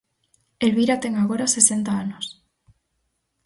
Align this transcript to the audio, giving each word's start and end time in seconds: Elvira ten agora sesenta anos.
Elvira 0.65 0.95
ten 1.03 1.13
agora 1.17 1.53
sesenta 1.55 1.91
anos. 2.03 2.25